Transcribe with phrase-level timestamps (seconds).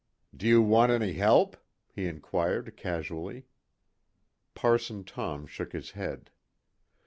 [0.35, 1.55] "Do you want any help?"
[1.87, 3.45] he inquired casually.
[4.55, 6.31] Parson Tom shook his head.